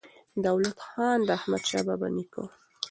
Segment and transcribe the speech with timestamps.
[0.45, 2.45] دولت خان د احمدشاه بابا نیکه و.